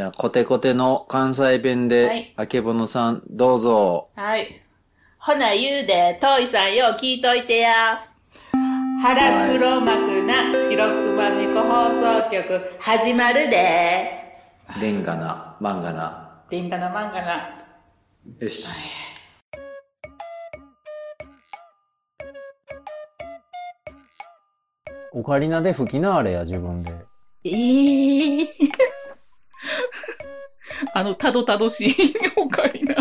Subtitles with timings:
[0.00, 4.08] じゃあ、コテコテの関西弁はでい、あけぼのさん、どうぞ。
[4.16, 4.62] はい。
[5.18, 8.00] ほな言うで、トイさんよう聞いといてや。
[9.02, 14.10] 腹黒幕な白熊猫放送局始まるで。
[14.80, 16.44] でんがな、まんがな。
[16.48, 17.58] でんかなまんかな。
[18.38, 18.70] よし。
[25.12, 26.90] オカリナで吹きなあれや、自分で。
[27.44, 28.79] ええ
[30.94, 31.94] あの、たどたどしい
[32.36, 32.94] オカリナ。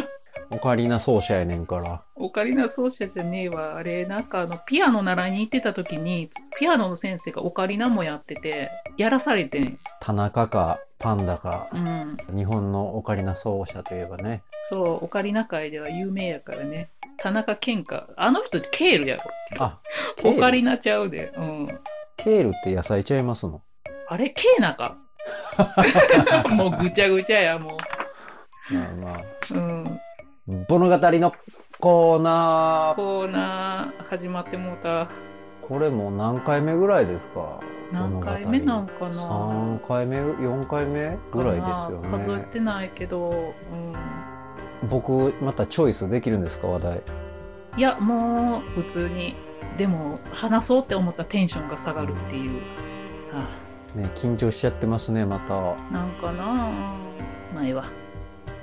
[0.51, 2.01] オカリナ奏者やねんから。
[2.15, 3.77] オカリナ奏者じゃねえわ。
[3.77, 9.77] あれ、なんかあの、ピアノ習いに行ってた時に、ピアノの先生がオカリナもやってて、やらされてん。
[10.01, 12.17] 田中か、パンダかう、ん。
[12.35, 14.41] 日本のオカリナ奏者といえばね。
[14.69, 16.89] そう、オカリナ界では有名やからね。
[17.17, 18.07] 田中健か。
[18.17, 19.23] あの人ってケールやろ。
[19.59, 19.79] あ、
[20.23, 21.31] オカリナちゃうで。
[21.37, 21.67] うん。
[22.17, 23.61] ケールって野菜ちゃいますの？
[24.07, 24.97] あれ、ケーナか。
[26.51, 27.77] もうぐちゃぐちゃや、も
[28.71, 29.21] まあまあ。
[29.51, 29.53] う。
[29.57, 30.65] うん。
[30.69, 31.33] 物語の
[31.79, 32.95] コーナー。
[32.95, 35.07] コーナー始まってもうた。
[35.61, 37.59] これもう何回目ぐらいですか？
[37.91, 42.41] 何回目なんかな ?3 回目 ?4 回目ぐらいですよ数えね。
[42.51, 43.29] てないけど、
[43.71, 44.87] うん。
[44.89, 46.67] 僕、またチョイスできるんですか？
[46.67, 47.01] 話題。
[47.77, 49.35] いや、もう、普通に。
[49.77, 52.61] でも、話そうって思ったらテンションが下がるっていう。
[53.33, 53.45] は
[53.95, 55.55] ね、緊張しちゃってますね、また。
[55.55, 56.69] あ、なんかな
[57.55, 57.85] 前は。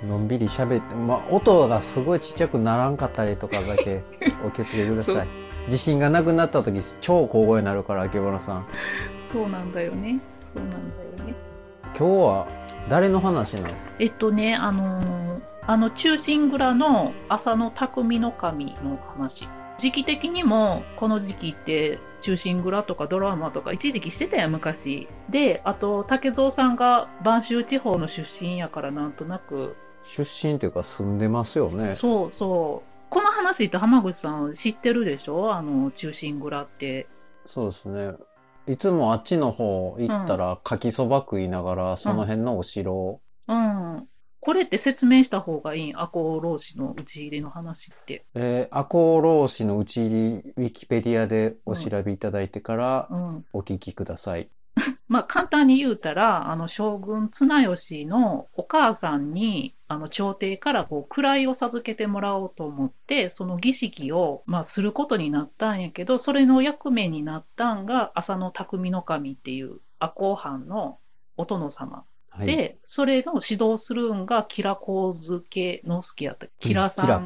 [0.04, 4.02] のんびり喋って、まあ、音がすごいちっちゃくならんかったりとかだけ
[4.46, 5.28] お気をつけください。
[5.66, 8.66] 自信がなくなった時、超小声になるから、秋葉さん。
[9.24, 10.20] そうなんだよね。
[10.54, 11.34] そうなんだよね。
[11.84, 12.46] 今日は
[12.88, 13.92] 誰の話なんですか？
[13.98, 19.48] えっとね、あのーあの、中心蔵の浅野匠の神の話。
[19.78, 25.08] 時期的にも、この時期って、中心蔵とかドラマとか一時期してたやん、昔。
[25.28, 31.94] で、あと、竹蔵さんが播州地方の出身やからなんとなく、出身というか住んでますよね。
[31.94, 32.88] そうそう。
[33.10, 35.52] この話って浜口さん知ってるでしょ？
[35.54, 37.06] あの、中心蔵って。
[37.44, 38.14] そうですね。
[38.66, 44.08] いつもあっちの方行ったら、かきそば食いながら、その辺のお城を、うん。
[44.46, 46.00] これって説明した方がいいん？
[46.00, 48.24] 赤穂浪士の打ち入れの話って。
[48.36, 53.44] えー、赤穂浪士のうち入り、ウィキペディアでお調べいただいてから、うん。
[53.52, 54.48] お聞きください。
[55.08, 71.00] まあ簡単に言うたら、あの将軍綱吉のお母さんに、あの朝廷からこう位を授けてもらおうと思って、その儀式を、まあ、することになったんやけど、それの役目になったんが浅野匠の神っていう赤穂藩の
[71.36, 72.04] お殿様。
[72.36, 72.46] はい。
[72.46, 76.46] で、それの指導するんが、キラコウズケノスケやった。
[76.60, 77.20] キラさんが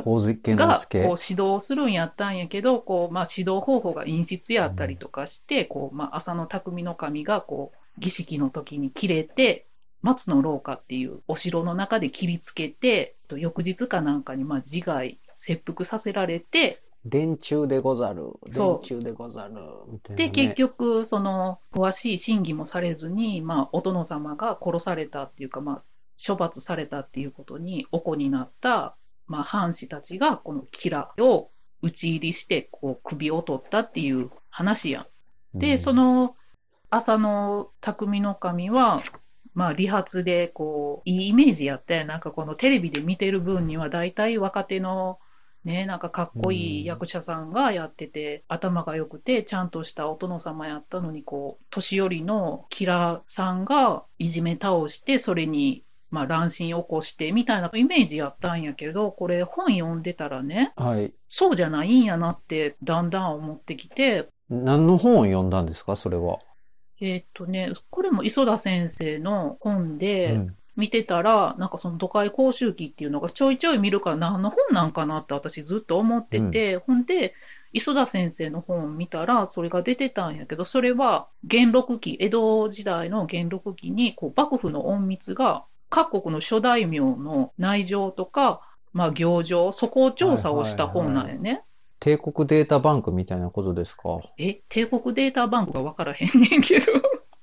[0.74, 9.66] 之助こう指導するんやったんやけど、こう、まあ、指導方法が陰湿やったりとかして、こう、まあ、浅野匠の神が、こう、儀式の時に切れて、
[10.02, 18.32] 松の廊下っていうお城の中で切りつけて、と翌日かなんかに、まあ、自害、切腹させられて、電柱でござる。
[18.44, 19.54] 電そう柱でござる。
[19.88, 20.30] みたいな、で、ね。
[20.30, 25.78] 結局、その、詳しい審議もされずに、まあ、お殿様が殺されたっていうか、まあ、
[26.24, 28.96] 処罰されたっていうことに、おこになった、
[29.26, 31.50] まあ、藩士たちが、このキラを
[31.82, 35.06] 討ち入りして、こう、首を取ったっていう話や
[35.54, 35.58] ん。
[35.58, 36.36] で、うんそ、の、
[36.90, 39.02] 浅野匠の神は、
[39.54, 45.18] まあ、理髪で、こう、いいイメージやって、なんかこのテレビで見てる分には、大体若手の、
[45.64, 61.12] ね、なんかかっこいい役者さんがやってて、頭が良くて、ちゃんとしたお殿様やったのに、こう、年寄りのキラさんがいじめ倒して、それに、まあ、乱心起こして、みたいなイメージやったんやけど、これ本読んでたらね、はい。
[61.28, 66.38] そうじゃないんやなって、だんだん思ってきて、何の本を読んだんですかそれは？
[67.00, 77.34] えーっとね、これも磯田先生の本でうん見てたら、なんかその都会講習記っていうのがちょいちょい見るから何の本なんかなって私ずっと思ってて、ほんで、
[77.72, 88.60] 磯田先生の本を見たらそれが出てたんやけど、それは元禄期、江戸時代の元禄期にこう幕府の隠密が各国の諸大名の内情とか、
[88.92, 91.62] まあ行情、そこを調査をした本なんやね。
[92.00, 94.20] 帝国データバンクみたいなことですか？
[94.36, 96.86] え、帝国データバンクがわからへんねんけど。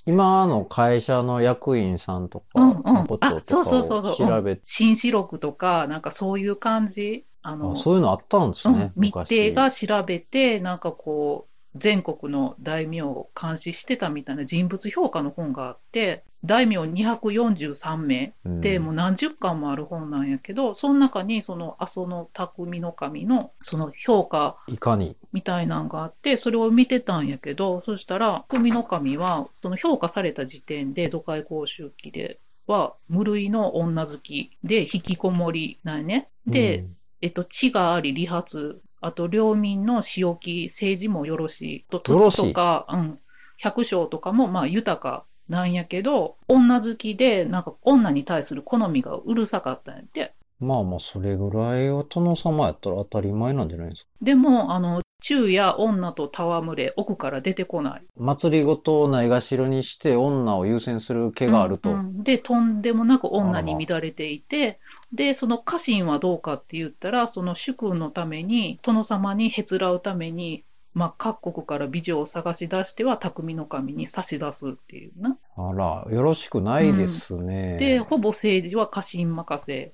[0.08, 7.26] 今の会社の役員さんとかのこととかを調べて、新四録とか、なんかそういう感じ。
[7.42, 9.30] あの、あそういうのあったんですね、うん、密昔。
[9.30, 11.47] 偵が調べて、なんかこう、
[11.78, 25.18] 全国の大名を監視してたみたいな人物評価の本があって、大名243名うんで、もう何十巻もある本なんやけど、その中にその阿蘇の匠の神のその評価いかに？
[25.34, 36.30] みたいなんがあって、それを見てたんやけど、そしたら、匠の神は、その評価された時点で、土海公衆記で、は無類の女好きで引きこもりなんやね。
[36.46, 41.86] で、うんえっと、地があり、理髪、あと、領民の仕置き、政治もよろしい。
[41.90, 43.20] と、土地とか、うん、
[43.58, 50.34] 百姓とかも、まあ、豊かなんやけど、女好きで、なんか、女に対する好みがうるさかったんやって。
[50.60, 54.10] まあまあ、それぐらいは殿様やったら当たり前なんじゃないですか。
[54.22, 58.02] でも、あの、昼夜女と戯れ、奥から出てこない。
[58.16, 61.90] 祭りごとをないがしろにして女を優先する気があると。
[61.90, 64.80] うんうんで、とんでもなく女に乱れていて、
[65.12, 70.64] で、その家臣はどうかって言ったら、その主君のために、殿様にへつらうために、
[70.94, 75.38] まあ、各国から美女を探し出しては、匠の神に差し出すっていうな。
[75.58, 77.76] あら、よろしくないですね。
[77.78, 79.92] で、ほぼ政治は家臣任せ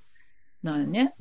[0.62, 1.16] なんやね。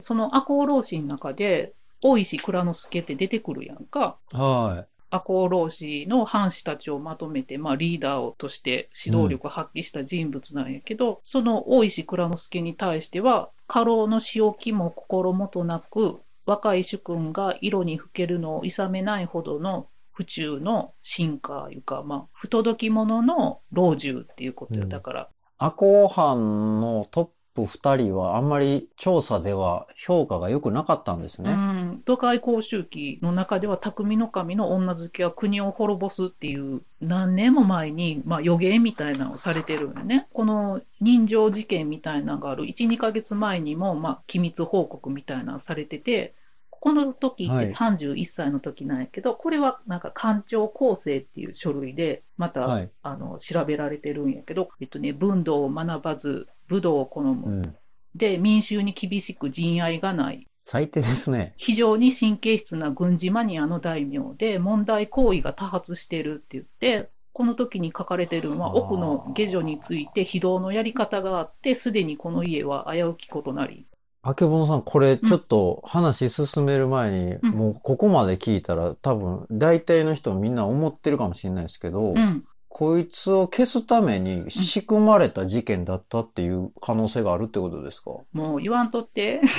[0.00, 4.16] その赤穂浪士の中で、大石蔵之介って出てくるやんか。
[4.32, 24.82] は赤穂浪士の藩士たちをまとめて、まあ、リーダーとして指導力を発揮した人物なんやけど、その大石蔵之介に対しては、家老の仕置きも心もとなく、若い主君が色にふけるのをいさめないほどの府中の進化いうか、まあ、不届き者の老中っていうことよ。
[24.82, 25.28] うんだから、い。
[25.58, 31.52] 赤穂藩のトップ二人はあんまり調査では評価が良くなかったんですうね。
[31.52, 40.28] ん、都会公衆記の中では匠の神の女好きは国を滅ぼすっていう何年も前に、まあ、予言みたいなのをされてるんよね。
[40.32, 46.34] この人情事件みたいなのがある1、2ヶ月前にも、まあ、機密報告みたいなのされてて、
[46.80, 52.90] この時ってはい31歳の時なんやけど、これはなんか官庁構成っていう書類で、また、はい。
[53.02, 57.46] あの調べられてるんやけど、えっとね、文道を学ばず、武道を好む。
[57.46, 57.76] うん。
[58.14, 60.46] で、民衆に厳しく仁愛がない。
[60.60, 61.54] 最低ですね。
[61.56, 73.86] 非常に神経質な軍事マニアの大名で問題行為が多発しているって言って、この時に書かれてるのははあ奥の下女について非道のやり方があって、すでにこの家は危うきことなり。
[74.22, 82.44] あけぼのさん、これちょっと話進める前に、うんもうここまで聞いたら多分大体の人みんな思ってるかもしれないですけど、うん。
[82.68, 88.10] こいつを消すために仕組まれた事件だったっていう可能性があるってことですか？
[88.32, 89.40] もう言わんとって。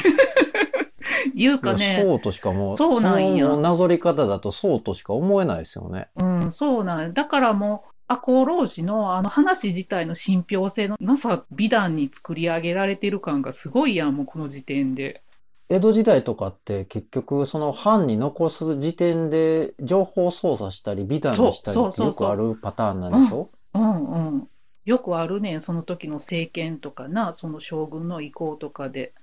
[1.35, 2.01] 言うかね。
[2.01, 6.07] そうとしかもう、そうなんやなぞり方だとそうとしか思えないですよね。
[6.15, 15.21] うん、そうなんやだからもう、赤穂浪士のあの話自体の信憑性のなさ、美談に作り上げられてる感がすごいやん、もうこの時点で。
[15.69, 23.49] 江戸時代とかって結局その藩に残す時点で情報操作したり美談にしたりってよくあるパターンなんでしょ？
[23.75, 24.05] うん
[24.35, 24.47] うん。
[24.85, 29.13] よくあるねん、その時の政権とかな、その将軍の意向とかで。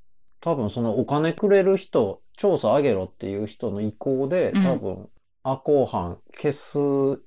[0.41, 5.09] 多分そのお金くれる人、調査上げろっていう人の意向で、うん多分、
[5.43, 6.79] 赤穂藩消す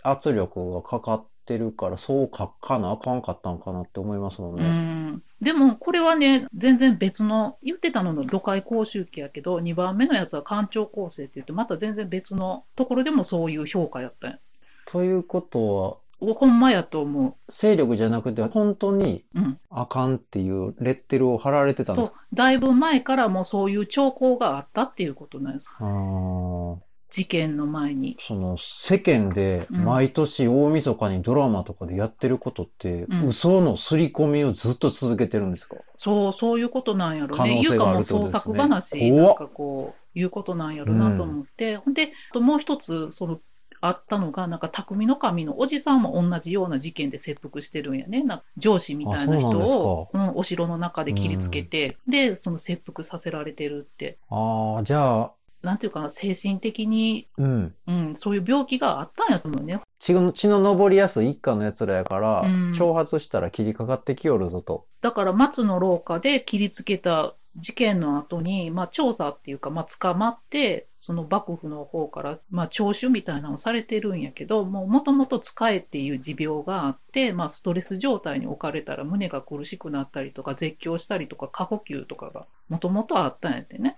[0.02, 4.70] 圧力がかかってるから、そう書かなあかんかったんかなって思いますもんうね。
[4.70, 5.24] ん。
[5.42, 14.40] でも、これはね、全然別の、言ってたのの土海公衆記やけど、2番目のやつは官庁構成って言って、また全然別のところでもそういう評価やったんや。
[14.86, 19.40] ということは、ほんまやと思勢力じゃなくて、本当にう。
[19.40, 19.60] うん。
[19.70, 22.22] あかんっていうレッテルを貼られてたんそうですか？
[22.34, 25.70] だいぶ前からもうそういう兆候があったっていうことなんです。
[25.80, 26.76] あー
[27.12, 28.18] 事件の前に。
[28.20, 35.78] その世間でうん毎年大晦日にドラマとかでやってることって、うん嘘の刷り込みをずっと続けてるんですか？
[35.98, 37.60] そう、そういうことなんやろ可ね。
[37.60, 41.78] いうかもう能性があるってこと創ですね作話、なんかこう、いうことなんやろなと思って。
[41.78, 43.40] ほんで、もう一つ、その、
[43.82, 48.24] あったのが、なんか、匠の神のおじさんも同じような事件で切腹してるんやね。
[48.24, 54.18] なんか上司みたいな人を、うん、お城の中で切りつけて、で、その切腹させられてるって。
[54.30, 57.76] ああ、じゃあ、なんていうかな、精神的に、うん。
[57.88, 59.80] うん、そういう病気があったんやと思うね。
[60.00, 64.86] 血の血の上りやすい一家の奴らやから、うん挑発したら切りかかってきよるぞと。
[65.02, 83.98] だから松の廊下で切りつけた事件の後に、まあ調査っていうか、まあ捕まって、その幕府の方から、まあ聴取みたいなのをされてるんやけど、もうもともと使えっていう持病があって、まあストレス状態に置かれたら胸が苦しくなったりとか、絶叫したりとか、過呼吸とかがもともとあったんやってね。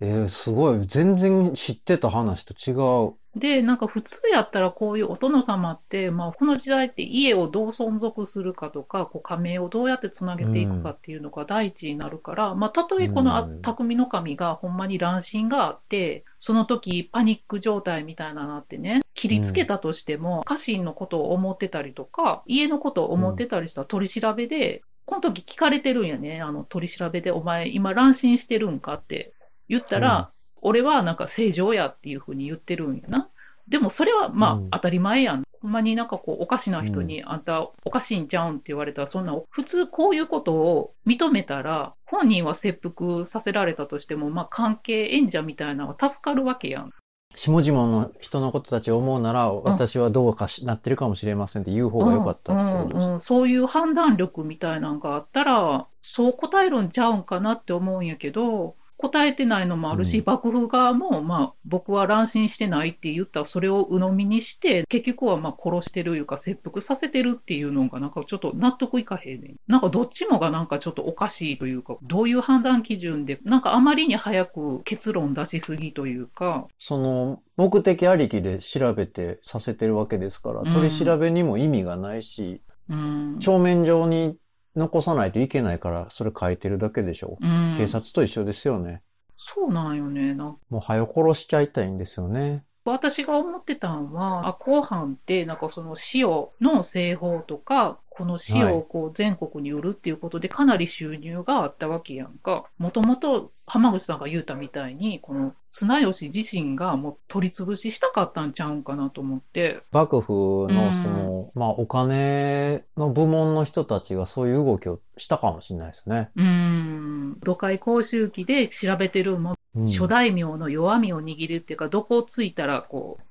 [0.00, 0.78] えー、すごい。
[0.86, 2.74] 全然知ってた話と違
[3.08, 3.14] う。
[3.38, 29.32] で、なんか普通やったらこういうお殿様って、まあこの時代って家をどう存続するかとか、こう加盟をどうやってつなげていくかっていうのが第一になるから、まあたとえこのあうん匠の神がほんまに乱心があって、その時パニック状態みたいなのあってね、切りつけたとしても、家臣のことを思ってたりとか、家のことを思ってたりしたら取り調べで、この時聞かれてるんやね、あの取り調べで、お前今乱心してるんかって
[29.68, 33.28] 言ったら、俺はなんか正常やっていうふうに言ってるんやな。
[33.68, 35.44] でもそれはまあうん当たり前やん。
[35.60, 46.92] ほんまになんかこうおかしな人に、あんたおかしいんちゃうんって言われたら、そんな、普通こういうことを認めたら、本人は切腹させられたとしても、まあ関係演者みたいなのは助かるわけやん。
[47.34, 69.56] 下々の人のことたちを思うなら、私はどうかしなってるかもしれませんって言う方が良かったってことですうんうんそういう判断力みたいなのがあったら、そう答えるんちゃうんかなって思うんやけど、答えてないのもあるし、うん幕府側も、まあ、僕は乱心してないって言ったら、それを鵜呑みにして、結局はまあ殺してるいうか、切腹させてるっていうのが、なんかちょっと納得いかへんねん。
[69.68, 83.36] なんかどっちもがなんかちょっとおかしいというか、どういう判断基準で、なんかあまりに早く結論出しすぎというか、その、目的ありきで調べてさせてるわけですから、うん取り調べにも意味がないし、うん。
[83.38, 84.36] 帳面上に
[84.78, 87.36] 残さないといけないから、それ書いてるだけでしょ。
[87.40, 89.02] うん、警察と一緒ですよね。
[89.36, 90.34] そうなんよね。
[90.34, 92.64] なもう早殺しちゃいたいんですよね。
[92.84, 102.64] 私が思ってたんは、あ、後半って、なんかその塩の製法とか、この塩をこう全国に売るっていうことでかなり収入があったわけやんか。
[102.76, 109.78] もともと浜口さんが言うたみたいに、この綱吉自身がもう取り潰ししたかったんちゃうんかなと思って。
[109.92, 116.30] 幕府うんのその、まあお金の部門の人たちがそういう動きをしたかもしれないですね。
[116.34, 117.38] うーん。
[117.44, 123.22] 土海公衆記で調べてるもうん諸大名の弱みを握るっていうか、どこをついたら、こう、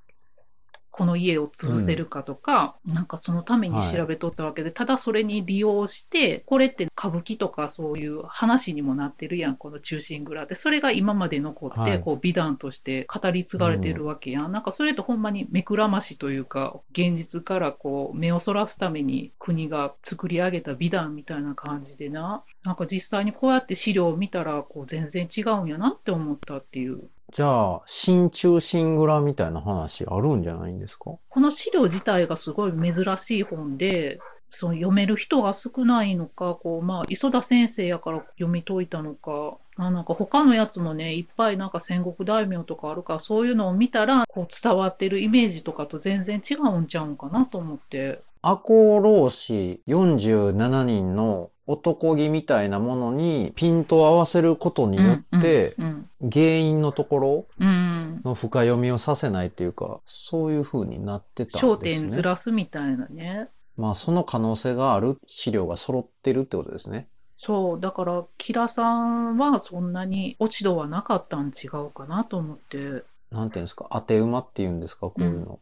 [0.97, 10.55] この家を潰せるかとか、なんかそのために調べとったわけで、ただそれに利用して、これって歌舞伎とかそういう話にもなってるやん、この忠臣蔵って。
[10.55, 14.51] それが今まで残って、はいこう美談として語り継がれてるわけやん。
[14.51, 22.43] なんかそれとほんまに目くらましというか、現実からこう目をそらすために国が作り上げた美談みたいな感じでな。
[22.63, 27.07] なんか実際にこうやって資料を見たら、こう全然違うんやなって思ったっていう。
[27.34, 31.15] じゃあ、新中新蔵みたいな話あるんじゃないんですか？
[31.29, 34.19] この資料自体がすごい珍しい本で、
[34.50, 48.22] その読める人が少ないのか、こう、まあ、磯田先生やから読み解いたのか、あなんか他のやつもね、いっぱいなんか戦国大名とかあるから、そういうのを見たら、こう伝わってるイメージとかと全然違うんちゃうんかなと思って。
[48.41, 57.67] 赤穂浪士47人の男気みたいなものにピントを合わせることによって、うん、原因のところうん。
[57.67, 58.21] うん。
[58.24, 61.71] の深読みをさせないっていうか、そういう風になってたんですね。
[61.71, 63.50] 焦点ずらすみたいなね。
[63.75, 67.07] まあ、その可能性がある資料が揃ってるってことですね。
[67.38, 73.03] そう、だから、キラさんはそんなに落ち度はなかったん違うかなと思って。
[73.29, 75.59] なんていうんですか、当て馬っていうんですか、こういうの。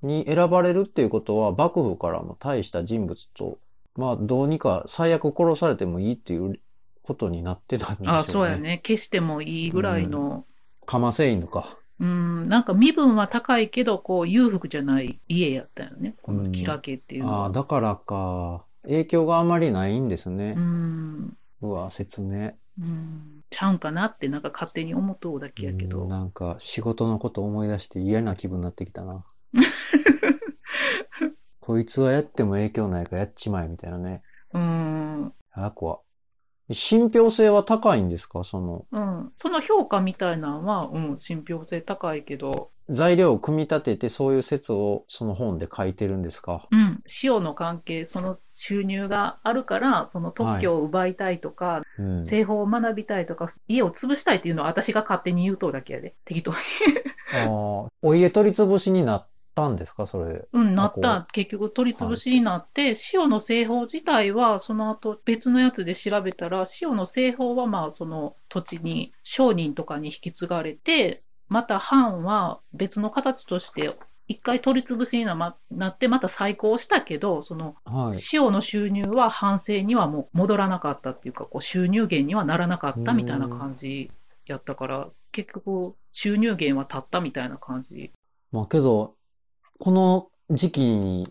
[0.00, 3.58] に選ばれるっていうことは、幕府からも大した人物と、
[3.98, 6.60] まあ、どうにか最悪殺されてもいいっていう
[7.02, 8.12] ことになってたんでしょうね。
[8.12, 8.56] あ、そうや。
[8.56, 8.80] ね。
[8.86, 10.44] 消してもいいぐらいの、
[10.86, 11.76] かませ犬か。
[11.98, 16.14] うん、なんか身分は高いけど、こう、裕福じゃない家やったよね。
[16.22, 17.50] このキラ家っていうのああ、は。
[17.50, 18.64] だからか。
[18.82, 20.60] 影響があまりないんですねう。
[20.60, 22.52] ん、うわ、説明。
[22.80, 26.04] うん、ちゃうんかなって、なんか勝手に思っとうだけやけど。
[26.04, 29.24] うんなんか仕事のこと思い出して嫌な気分になってきたな。
[31.68, 34.22] こいつはやっても影響ないからやっちまえみたいなね。
[34.54, 35.98] うん、あ、怖
[36.72, 38.42] 信憑性は高いんですか？
[38.42, 39.32] その、うん。
[39.36, 46.66] その評価みたいなのは、うん、信憑性高いけど、材料を組み立ててそういう説をその本で書いてるんですか？
[46.70, 52.24] うん、塩の関係、その収入があるから、その特許を奪いたいとか、うん。
[52.24, 56.14] 製法を学びたいとか、家を潰したいっていうのは私が勝手に言うとうだけやで。
[56.24, 56.56] 適当に。
[57.34, 57.48] あー
[58.00, 60.06] お家取り潰しになったんですか？
[60.06, 60.46] それ。
[60.52, 61.26] うん、なっこた。
[61.32, 73.94] 結局取り潰しになって、塩の製法自体は、その後別のやつで調べたら、塩の製法はまあその土地に商人とかに引き継がれて、また藩は別の形として、
[74.28, 75.56] 一回取り潰しにな
[75.88, 78.18] って、また再興したけど、そのはい。
[78.32, 84.10] 塩の収入は反政にはもう戻らなかったっていうか、こう収入源にはならなかったみたいな感じ
[84.46, 88.12] やったから、結局収入源は立ったみたいな感じ。
[88.52, 89.14] まあけど、
[89.78, 91.28] この時期に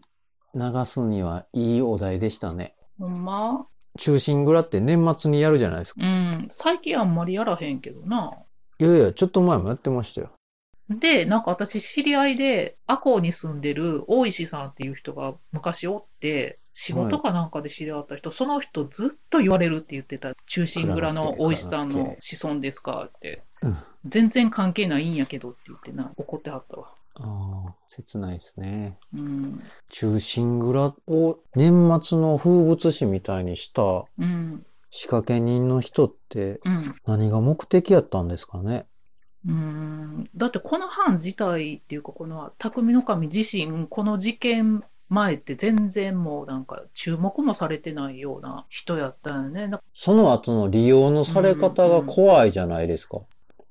[0.55, 2.75] 流すにはいいお題でしたね。
[2.97, 3.67] ほんま？
[3.97, 6.01] 中心蔵って年末にやるじゃないですか。
[6.01, 8.33] うん、最近あんまりやらへんけどな。
[8.79, 10.31] いやいや、ちょっと前もやってましたよ。
[10.89, 20.33] で、なんか私知り合いで、赤穂に住んでる大石さんっていう人が昔おって、仕事かなんかで知り合った人、その人ずっと言われるって言ってた。
[20.45, 23.43] 中心蔵の大石さんの子孫ですかって。
[23.61, 26.93] うん全然関係ないんやけどって言ってな、怒ってはったわ。
[27.19, 28.97] ああ、切ないですね。
[29.13, 29.63] うん。
[29.89, 34.65] 中心蔵を年末の風物詩みたいにしたうん。
[34.89, 36.95] 仕掛け人の人ってうん。
[37.05, 38.85] 何が目的やったんですかね？
[39.47, 40.29] うん。
[40.35, 49.69] だってこの藩自体っていうか、この匠の神自身、この事件前って全然もうなんか注目もされてないような人やったよね。
[49.69, 53.19] だその後の利用のされ方が怖いじゃないですか。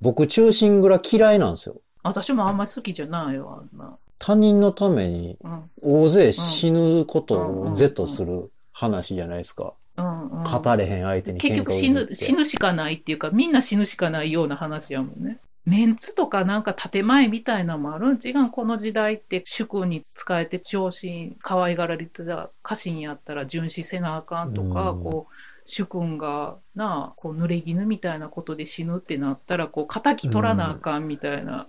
[0.00, 1.76] 僕、中心蔵嫌いなんですよ。
[2.06, 3.96] 私もあんまり好きじゃないよ、あんな。
[4.18, 5.70] 他人のためにうん。
[5.82, 9.74] 大勢死ぬことを是とする話じゃないですか。
[9.96, 15.38] うんうん、語れへん相手に結局死ぬ、死ぬしかないっていうか、みんな死ぬしかないような話やもんね。
[15.64, 18.20] メンツとかなんか建前みたいなのもあるん？
[18.22, 25.34] 違うこの時代って主君に仕えて上司可愛がられてた家臣やったら巡視せなあかんとか、うんこう、
[25.64, 31.66] 主君がなあ、こう濡れ衣みたいなことで死ぬってなったら、こう、仇取らなあかんみたいな。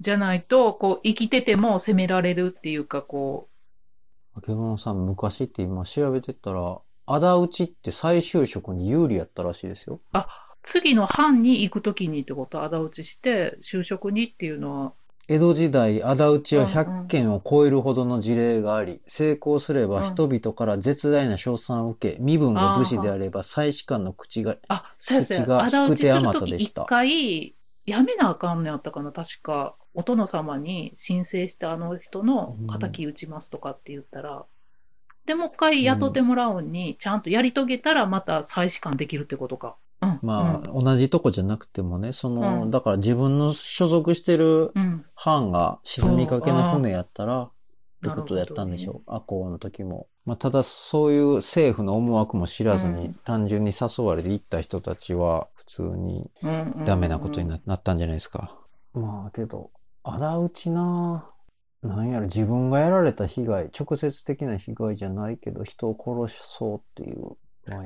[0.00, 3.48] じゃないと、こう、生きてても責められるっていうか、こ
[4.34, 10.00] あけぼのさん、昔って今調べてたら、仇討ちって再就職に有利やったらしいですよ。
[10.14, 10.18] う、
[10.62, 14.92] 次の藩に行くときにってこと、仇討ちして、就職にっていうのは、
[15.28, 16.74] 江戸時代、仇討ちはうんうん。
[16.74, 20.04] 100件を超えるほどの事例があり、成功すればうん。
[20.04, 26.84] 人々から絶大な賞賛を受け、身分が武士であれば祭司官の口が、あ、先生、口が仇討ちするとき一引く手あまたでした。
[26.86, 27.54] 回、
[27.86, 29.76] やめなあかんのやったかな、確か。
[29.94, 34.44] お殿様に申請してあの人の仇討ちますとかって言ったら、
[35.26, 39.76] で、もう一回雇ってもらうに、ちゃんとやり遂げたらまた祭司官できるってことか。
[40.00, 40.18] うん。
[40.22, 44.82] まあ、同じとこじゃなくてもね、その、うんだから自分の所属してるうん。
[44.82, 45.04] うん。
[45.14, 47.50] 藩が沈みかけの船やったら、っ
[48.02, 49.14] てことやったんでしょう。
[49.14, 50.06] アコーの時も。
[50.24, 58.56] まあ、ただそういう政府の思惑も知らずに、うん単純に誘われて行った人たちは、普通にうんうんうんダメなことにな,、なったんじゃないですか。
[58.94, 59.70] まあ、けど、
[60.02, 61.30] 仇討ちな
[61.82, 65.96] なんやろ、自分がやられた被害、直接的な被害じゃないけど、人を
[66.28, 67.36] 殺そうっていう。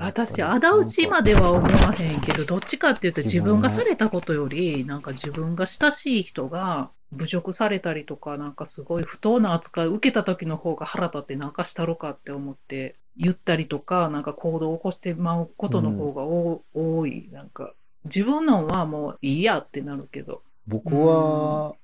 [0.01, 17.29] 私、仇討ちまでは思わへんけど、どっちかっていうと自分がされたことより、なんか自分が親しい人が侮辱されたりとか、なんかすごい不当な扱いを受けた時の方が腹立ってなんかしたろかって思って言ったりとか、なんか行動を起こしてまうことの方がお、多い。
[17.31, 17.75] なんか、
[18.07, 20.43] 自分のはもういいやってなるけど。
[20.67, 21.75] 僕は、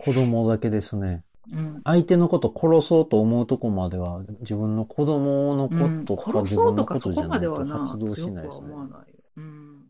[0.00, 1.22] 子供だけですね。
[1.52, 1.82] うん。
[1.84, 8.78] 相手のこと殺そうと思うとこまでは、自分の子供のうんことか、殺自分のこそうとじゃないとこまではな、発動しないですねは思。
[8.78, 9.16] わないよ。
[9.36, 9.84] うん。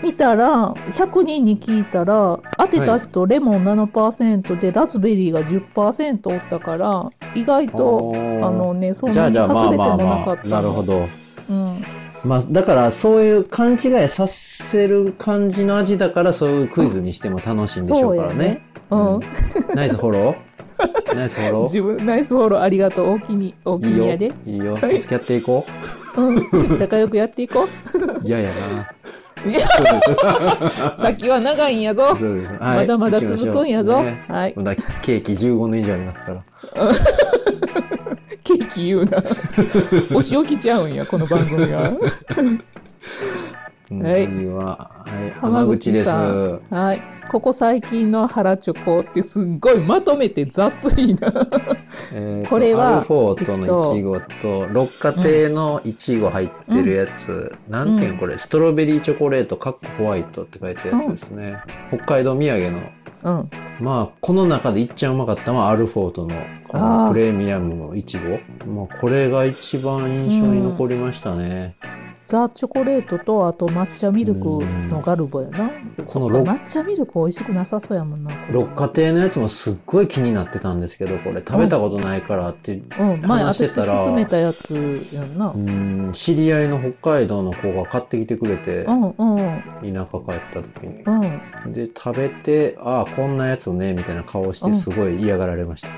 [0.02, 8.12] 見たら、100人に聞いたら、当てた人レモン7%で、ラズベリーが10%おったから、意外と、
[8.42, 10.82] あのね、そんなに外れてもなかった。、なるほ。
[10.82, 11.08] ど。
[11.48, 11.84] うん。
[12.24, 18.62] まあ、だから、そういう勘違いさせる感じの味だから、そういうクイズにしても楽しいんでしょそううからねやね。。
[18.90, 19.20] うん。
[19.74, 20.34] ナイスフォロー
[21.14, 23.10] ナイスフォロー自分、ナイスフォローありがとう。
[23.14, 24.04] お気に、お気いいよ。
[24.04, 24.32] にやで。
[24.46, 24.76] いいよ。
[24.76, 25.66] はい付き合っていこ
[25.98, 26.78] うん。
[26.78, 28.26] 仲良くやっていこう。
[28.26, 28.90] 嫌やな。
[29.44, 29.50] う。
[29.50, 32.16] いや、先は長いんやぞ。
[32.16, 32.52] そうです。
[32.52, 34.02] はいまだまだ続くんやぞ。
[34.02, 34.54] ねはい。
[34.56, 36.44] まだケーキ15年以上ありますから。
[38.44, 39.22] ケーキ言うな。
[40.14, 41.82] お仕置きちゃうんや、この番組は。
[41.82, 41.92] はい
[43.92, 44.64] 次は、
[45.04, 46.08] はい、浜浜口です。
[46.08, 47.11] はい。
[47.28, 51.32] ここ最近の腹チョコってすっごいまとめて雑いな。
[52.48, 61.58] これはアルフォートのいちごと、六花亭のいちご入ってるやつ、なんていうのこれ、ストロベリーチョコレートカッコホワイトって書いてるやつですね。
[61.88, 62.80] 北海道土産の。
[63.24, 63.50] うん。
[63.80, 66.34] まあ、この中でいっちゃうまかったのはアルフォートの
[66.68, 68.70] このプレミアムのいちご。
[68.70, 71.76] まあ、これが一番印象に残りましたね。
[72.24, 74.40] ザ・チョコレートと、あと抹茶ミルク
[74.90, 75.70] のガルボやな。
[76.02, 78.32] そのろ抹茶ミルク美味しくなさそうやもんな。
[78.50, 85.58] 六花亭のやつもすっごい気になってたんですけど、これ食べたことないからって、話してたら勧めたやつやんなう。
[85.58, 91.02] ん、知り合いの北海道の子が買ってきてくれてう、んうん田舎帰った時に。
[91.02, 91.72] うん。
[91.72, 95.88] で、食べて、ああ、こんなやつね、みたいな顔して、すごい嫌がられました。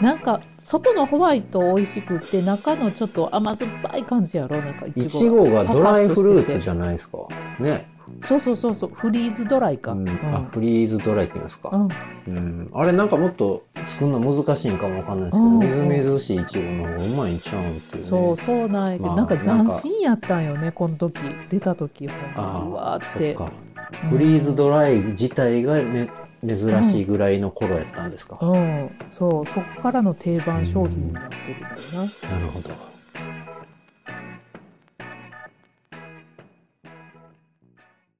[0.00, 4.58] なんか、外のホワイト美味しくって、中のちょっと甘酸っぱい感じやろ？
[4.62, 5.50] なんか、いいちご。
[5.50, 7.18] がドライフルーツじゃないですか。
[7.58, 7.88] ね。
[8.20, 9.92] そうそうそうそう、フリーズドライか。
[9.92, 10.08] ううんん。
[10.08, 11.70] あ、フリーズドライって言うんですか。
[11.72, 11.88] うん。
[12.28, 12.70] うん。
[12.72, 18.00] あれなんかもっと作るの難しいんかもわかんないですけど、うんみずみずしいいちごの方がうまいんちゃうんっていうね。
[18.00, 21.16] そう、そうなんやけど、まあなんか斬新やったんよね、この時。
[21.48, 22.70] 出た時、ほんあまに。
[22.70, 23.36] うわって。
[24.10, 26.08] フリーズドライ自体がめ
[26.46, 28.38] 珍しいぐらいの頃やったんですか？
[28.40, 28.90] うん。
[29.08, 32.28] そう、そっからの定番商品になってるんだよな。
[32.30, 32.97] なるほど。